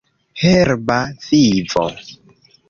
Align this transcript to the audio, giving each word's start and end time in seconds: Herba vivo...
Herba 0.43 0.97
vivo... 1.27 1.85